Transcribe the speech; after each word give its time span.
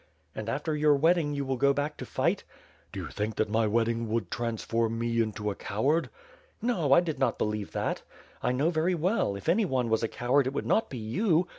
"And 0.33 0.49
after 0.49 0.75
your 0.75 0.95
wedding 0.95 1.35
you 1.35 1.45
will 1.45 1.57
go 1.57 1.73
back 1.73 1.95
to 1.97 2.07
fight?" 2.07 2.43
"Did 2.91 3.01
you 3.01 3.07
think 3.11 3.35
that 3.35 3.51
my 3.51 3.67
wedding 3.67 4.09
would 4.09 4.31
transform 4.31 4.97
me 4.97 5.21
into 5.21 5.51
a 5.51 5.55
coward?" 5.55 6.09
"No, 6.59 6.91
I 6.91 7.01
did 7.01 7.19
not 7.19 7.37
believe 7.37 7.71
that. 7.73 8.01
I 8.41 8.51
know 8.51 8.71
very 8.71 8.95
well, 8.95 9.35
if 9.35 9.47
any 9.47 9.63
one 9.63 9.89
was 9.91 10.01
a 10.01 10.07
coward 10.07 10.47
it 10.47 10.53
would 10.53 10.65
not 10.65 10.89
be 10.89 10.97
you. 10.97 11.47